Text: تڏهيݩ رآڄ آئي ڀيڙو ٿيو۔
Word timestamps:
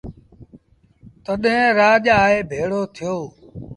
تڏهيݩ 1.25 1.73
رآڄ 1.77 2.03
آئي 2.23 2.37
ڀيڙو 2.49 2.81
ٿيو۔ 2.95 3.15